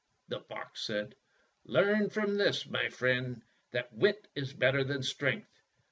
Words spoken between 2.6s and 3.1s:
my